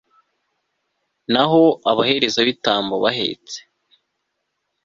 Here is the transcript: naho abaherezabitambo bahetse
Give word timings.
naho 1.33 1.61
abaherezabitambo 1.91 2.93
bahetse 3.03 3.57